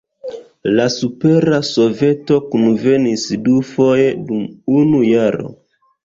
[0.77, 4.41] La Supera Soveto kunvenis dufoje dum
[4.79, 5.53] unu jaro.